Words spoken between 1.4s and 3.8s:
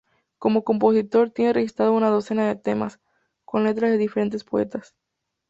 registrado una docena de temas, con